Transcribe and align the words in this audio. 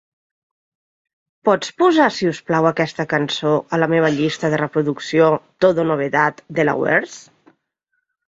Pots 1.49 1.67
posar 1.81 2.07
si 2.15 2.29
us 2.29 2.39
plau 2.47 2.69
aquesta 2.69 3.05
cançó 3.11 3.51
a 3.77 3.79
la 3.83 3.89
meva 3.93 4.09
llista 4.15 4.51
de 4.53 4.59
reproducció 4.63 5.29
TODO 5.65 5.85
NOVEDADelawareS? 5.91 7.19